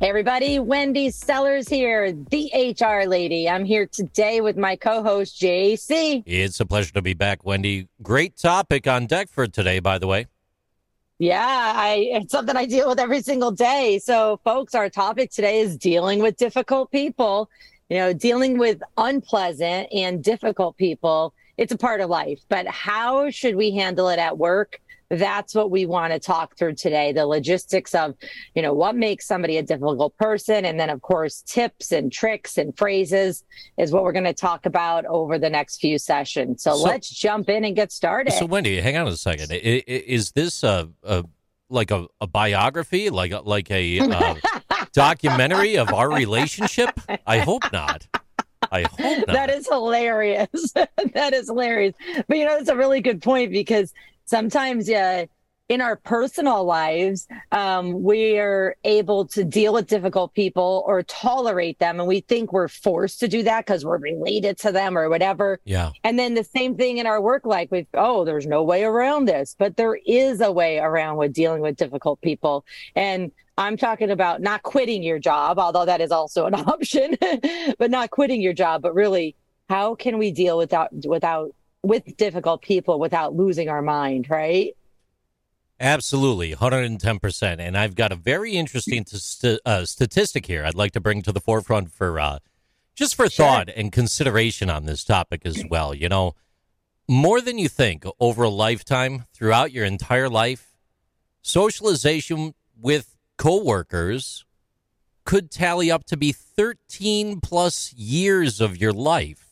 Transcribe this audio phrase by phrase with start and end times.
[0.00, 3.50] Hey everybody, Wendy Sellers here, the HR lady.
[3.50, 6.22] I'm here today with my co-host JC.
[6.24, 7.88] It's a pleasure to be back, Wendy.
[8.00, 10.28] Great topic on deck for today, by the way.
[11.18, 13.98] Yeah, I it's something I deal with every single day.
[13.98, 17.50] So, folks, our topic today is dealing with difficult people.
[17.88, 21.34] You know, dealing with unpleasant and difficult people.
[21.56, 24.80] It's a part of life, but how should we handle it at work?
[25.10, 28.14] That's what we want to talk through today the logistics of
[28.54, 32.58] you know what makes somebody a difficult person and then of course tips and tricks
[32.58, 33.44] and phrases
[33.78, 37.08] is what we're going to talk about over the next few sessions so, so, let's
[37.08, 41.24] jump in and get started so wendy hang on a second is this a, a
[41.70, 44.34] like a, a, biography like a, like a uh,
[44.92, 46.90] documentary of our relationship
[47.26, 48.06] i hope not
[48.70, 49.28] I hope not.
[49.28, 50.72] That is hilarious.
[51.14, 51.94] that is hilarious.
[52.26, 53.94] But you know, it's a really good point because
[54.28, 55.24] sometimes yeah
[55.68, 61.78] in our personal lives, um, we are able to deal with difficult people or tolerate
[61.78, 62.00] them.
[62.00, 65.60] And we think we're forced to do that because we're related to them or whatever.
[65.64, 65.90] Yeah.
[66.04, 67.68] And then the same thing in our work life.
[67.70, 71.60] We, oh, there's no way around this, but there is a way around with dealing
[71.60, 72.64] with difficult people.
[72.96, 77.16] And I'm talking about not quitting your job, although that is also an option,
[77.78, 79.36] but not quitting your job, but really,
[79.68, 84.74] how can we deal without, without with difficult people without losing our mind, right?
[85.80, 87.60] Absolutely, 110%.
[87.60, 91.32] And I've got a very interesting t- uh, statistic here I'd like to bring to
[91.32, 92.38] the forefront for uh,
[92.96, 93.46] just for sure.
[93.46, 95.94] thought and consideration on this topic as well.
[95.94, 96.34] You know,
[97.06, 100.74] more than you think over a lifetime, throughout your entire life,
[101.42, 104.44] socialization with coworkers
[105.24, 109.47] could tally up to be 13 plus years of your life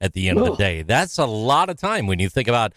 [0.00, 0.46] at the end Ooh.
[0.46, 0.82] of the day.
[0.82, 2.72] That's a lot of time when you think about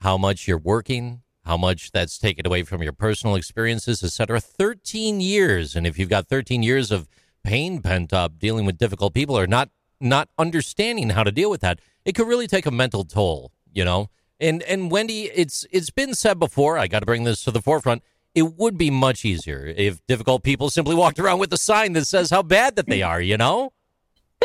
[0.00, 4.40] how much you're working, how much that's taken away from your personal experiences, etc.
[4.40, 5.74] 13 years.
[5.76, 7.08] And if you've got 13 years of
[7.44, 11.60] pain pent up dealing with difficult people or not not understanding how to deal with
[11.60, 14.08] that, it could really take a mental toll, you know?
[14.40, 17.62] And and Wendy, it's it's been said before, I got to bring this to the
[17.62, 18.02] forefront.
[18.34, 22.06] It would be much easier if difficult people simply walked around with a sign that
[22.06, 23.08] says how bad that they mm.
[23.08, 23.72] are, you know?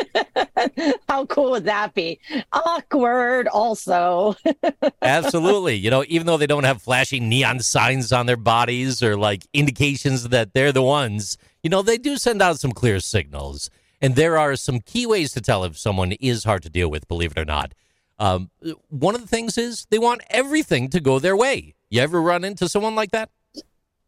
[1.08, 2.20] How cool would that be?
[2.52, 4.36] Awkward, also.
[5.02, 5.76] Absolutely.
[5.76, 9.46] You know, even though they don't have flashing neon signs on their bodies or like
[9.54, 13.70] indications that they're the ones, you know, they do send out some clear signals.
[14.02, 17.08] And there are some key ways to tell if someone is hard to deal with,
[17.08, 17.74] believe it or not.
[18.20, 18.50] Um,
[18.90, 21.76] one of the things is they want everything to go their way.
[21.90, 23.30] You ever run into someone like that?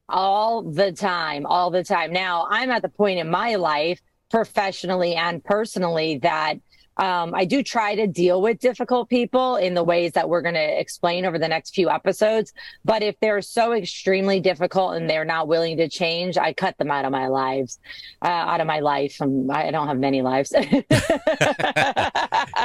[0.07, 2.11] All the time, all the time.
[2.11, 6.59] Now, I'm at the point in my life professionally and personally that
[6.99, 10.55] um, I do try to deal with difficult people in the ways that we're going
[10.55, 12.51] to explain over the next few episodes.
[12.83, 16.91] But if they're so extremely difficult and they're not willing to change, I cut them
[16.91, 17.79] out of my lives,
[18.21, 19.15] uh, out of my life.
[19.21, 20.51] And I don't have many lives.
[20.51, 20.83] You're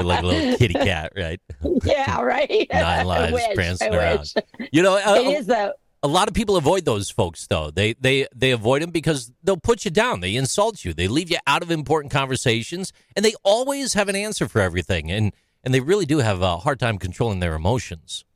[0.02, 1.40] like a little kitty cat, right?
[1.84, 2.66] Yeah, right.
[2.72, 4.32] Nine lives prancing around.
[4.72, 5.72] You know, uh, it is though
[6.04, 7.70] a lot of people avoid those folks though.
[7.70, 10.20] They they they avoid them because they'll put you down.
[10.20, 10.92] They insult you.
[10.92, 15.10] They leave you out of important conversations and they always have an answer for everything
[15.10, 15.32] and
[15.64, 18.26] and they really do have a hard time controlling their emotions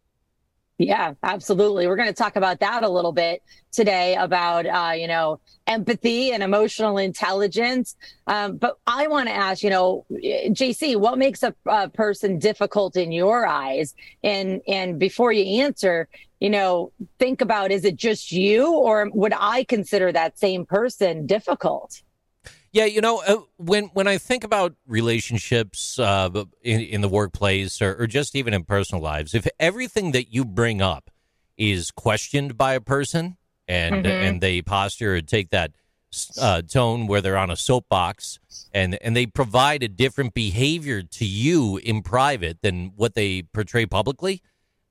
[0.78, 1.88] yeah, absolutely.
[1.88, 6.30] We're going to talk about that a little bit today about, uh, you know, empathy
[6.30, 7.96] and emotional intelligence.
[8.28, 12.96] Um, but I want to ask, you know, JC, what makes a, a, person difficult
[12.96, 13.96] in your eyes?
[14.22, 19.32] And, and before you answer, you know, think about, is it just you or would
[19.36, 22.02] I consider that same person difficult?
[22.70, 27.80] Yeah, you know, uh, when when I think about relationships uh, in, in the workplace
[27.80, 31.10] or, or just even in personal lives, if everything that you bring up
[31.56, 33.36] is questioned by a person
[33.66, 34.06] and mm-hmm.
[34.06, 35.72] and they posture or take that
[36.40, 38.38] uh, tone where they're on a soapbox
[38.72, 43.86] and and they provide a different behavior to you in private than what they portray
[43.86, 44.42] publicly,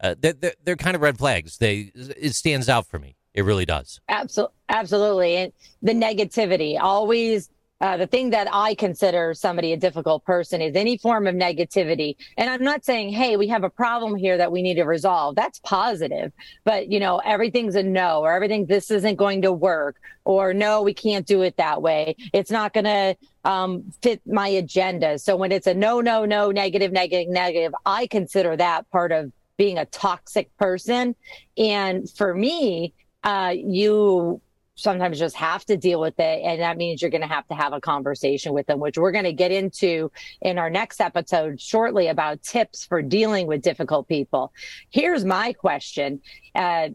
[0.02, 0.34] uh, they're,
[0.64, 1.58] they're kind of red flags.
[1.58, 3.16] They it stands out for me.
[3.34, 4.00] It really does.
[4.10, 5.36] Absolutely, absolutely.
[5.36, 10.76] And the negativity always uh, the thing that I consider somebody a difficult person is
[10.76, 12.16] any form of negativity.
[12.38, 15.36] And I'm not saying, hey, we have a problem here that we need to resolve.
[15.36, 16.32] That's positive.
[16.64, 20.82] But, you know, everything's a no, or everything, this isn't going to work, or no,
[20.82, 22.16] we can't do it that way.
[22.34, 23.16] It's not going to
[23.46, 25.20] um, fit my agenda.
[25.20, 29.32] So when it's a no, no, no, negative, negative, negative, I consider that part of
[29.58, 31.16] being a toxic person.
[31.58, 34.42] And for me, uh, you
[34.78, 36.42] sometimes just have to deal with it.
[36.44, 39.12] And that means you're going to have to have a conversation with them, which we're
[39.12, 44.08] going to get into in our next episode shortly about tips for dealing with difficult
[44.08, 44.54] people.
[44.90, 46.22] Here's my question.
[46.56, 46.90] Uh,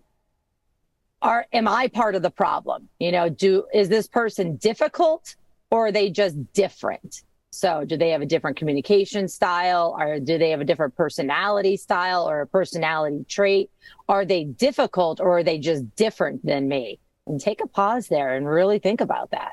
[1.21, 2.89] are, am I part of the problem?
[2.99, 5.37] You know, do, is this person difficult
[5.71, 7.23] or are they just different?
[7.51, 11.77] So do they have a different communication style or do they have a different personality
[11.77, 13.71] style or a personality trait?
[14.09, 16.99] Are they difficult or are they just different than me?
[17.27, 19.53] And take a pause there and really think about that.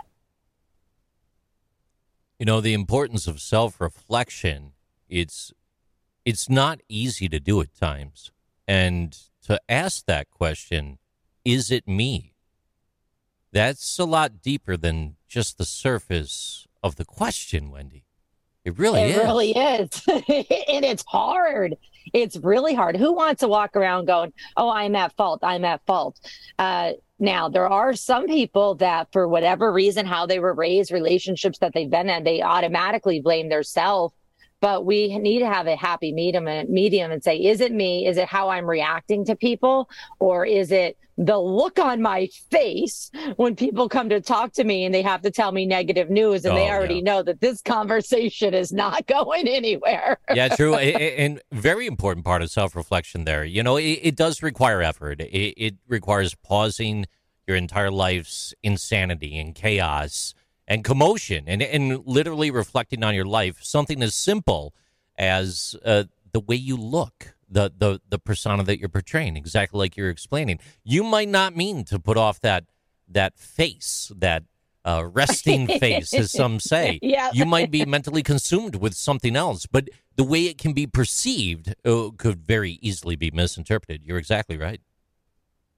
[2.38, 4.72] You know, the importance of self-reflection,
[5.10, 5.54] it's
[6.26, 8.32] it's not easy to do at times.
[8.68, 11.00] And to ask that question,
[11.44, 12.34] is it me?
[13.52, 18.06] That's a lot deeper than just the surface of the question, Wendy.
[18.64, 19.18] It really it is.
[19.18, 20.04] It really is.
[20.08, 21.76] and it's hard.
[22.14, 22.96] It's really hard.
[22.98, 25.40] Who wants to walk around going, oh, I'm at fault.
[25.44, 26.20] I'm at fault.
[26.58, 31.60] Uh, now, there are some people that, for whatever reason, how they were raised, relationships
[31.60, 34.14] that they've been in, they automatically blame their self.
[34.62, 38.06] But we need to have a happy medium, medium and say, is it me?
[38.06, 39.90] Is it how I'm reacting to people?
[40.20, 44.86] Or is it the look on my face when people come to talk to me
[44.86, 47.02] and they have to tell me negative news and oh, they already yeah.
[47.02, 50.18] know that this conversation is not going anywhere.
[50.34, 50.76] yeah, true.
[50.76, 53.44] and very important part of self reflection there.
[53.44, 57.06] You know, it, it does require effort, it, it requires pausing
[57.48, 60.34] your entire life's insanity and chaos
[60.70, 63.58] and commotion and, and literally reflecting on your life.
[63.62, 64.76] Something as simple
[65.18, 69.98] as uh, the way you look, the, the, the persona that you're portraying, exactly like
[69.98, 70.60] you're explaining.
[70.84, 72.66] You might not mean to put off that,
[73.10, 74.44] that face, that
[74.86, 77.00] uh, resting face, as some say.
[77.02, 77.32] Yeah.
[77.34, 81.74] You might be mentally consumed with something else, but the way it can be perceived
[81.84, 84.04] uh, could very easily be misinterpreted.
[84.06, 84.82] You're exactly right.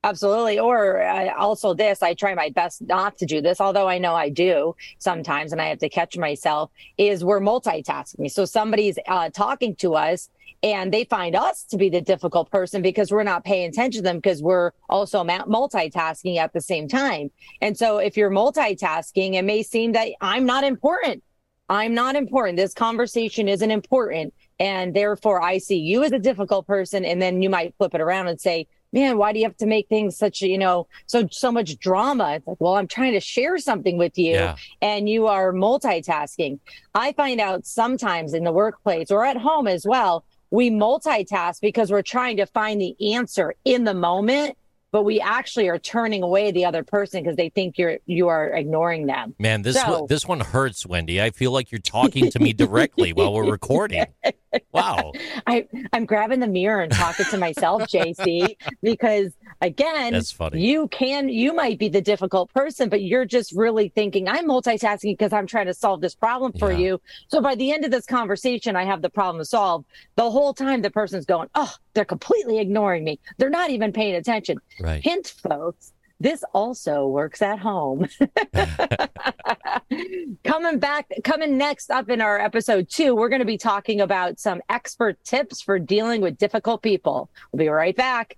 [0.03, 0.57] Absolutely.
[0.57, 4.15] Or uh, also this, I try my best not to do this, although I know
[4.15, 8.31] I do sometimes and I have to catch myself, is we're multitasking.
[8.31, 10.29] So somebody's uh, talking to us
[10.63, 14.03] and they find us to be the difficult person because we're not paying attention to
[14.03, 17.31] them because we're also multitasking at the same time.
[17.61, 21.23] And so if you're multitasking, it may seem that I'm not important.
[21.69, 22.57] I'm not important.
[22.57, 24.33] This conversation isn't important.
[24.59, 27.05] And therefore I see you as a difficult person.
[27.05, 29.65] And then you might flip it around and say, man, why do you have to
[29.65, 32.35] make things such, you know, so, so much drama?
[32.35, 34.55] It's like, well, I'm trying to share something with you yeah.
[34.81, 36.59] and you are multitasking.
[36.93, 41.91] I find out sometimes in the workplace or at home as well, we multitask because
[41.91, 44.57] we're trying to find the answer in the moment
[44.91, 48.49] but we actually are turning away the other person because they think you're you are
[48.49, 49.33] ignoring them.
[49.39, 51.21] Man, this so, one, this one hurts, Wendy.
[51.21, 54.05] I feel like you're talking to me directly while we're recording.
[54.73, 55.13] Wow.
[55.47, 60.61] I I'm grabbing the mirror and talking to myself, JC, because again, that's funny.
[60.61, 65.13] You can you might be the difficult person, but you're just really thinking I'm multitasking
[65.13, 66.77] because I'm trying to solve this problem for yeah.
[66.77, 67.01] you.
[67.27, 69.85] So by the end of this conversation, I have the problem solved.
[70.15, 73.19] The whole time the person's going, oh, they're completely ignoring me.
[73.37, 74.59] They're not even paying attention.
[74.79, 75.03] Right.
[75.03, 78.07] Hint, folks, this also works at home.
[80.43, 84.39] coming back, coming next up in our episode two, we're going to be talking about
[84.39, 87.29] some expert tips for dealing with difficult people.
[87.51, 88.37] We'll be right back.